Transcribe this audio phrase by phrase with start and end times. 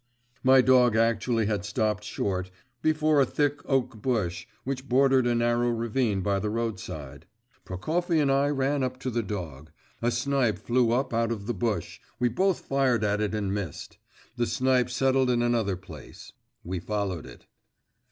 [0.43, 2.49] My dog actually had stopped short,
[2.81, 7.27] before a thick oak bush which bordered a narrow ravine by the roadside.
[7.65, 9.69] Prokofy and I ran up to the dog;
[10.01, 13.99] a snipe flew up out of the bush, we both fired at it and missed;
[14.37, 16.33] the snipe settled in another place;
[16.63, 17.45] we followed it.